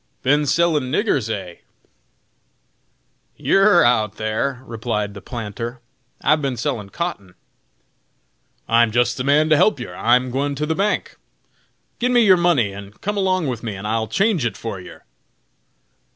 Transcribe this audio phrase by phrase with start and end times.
[0.23, 1.57] "Bin sellin' niggers, eh?"
[3.37, 5.79] "You're out thar," replied the planter.
[6.21, 7.35] "I've bin sellin' cotton."
[8.67, 9.93] "I'm jist the man to help yer!
[9.93, 11.17] I'm gwine to my bank.
[11.99, 15.03] Gin me yer money, and come along with me and I'll change it for yer!"